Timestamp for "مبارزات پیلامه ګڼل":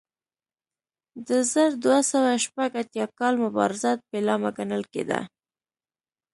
3.45-4.83